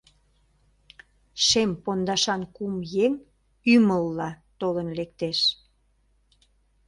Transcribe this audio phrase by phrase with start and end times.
[1.45, 2.73] Шем пондашан кум
[3.05, 3.13] еҥ
[3.73, 5.39] ӱмылла толын лектеш.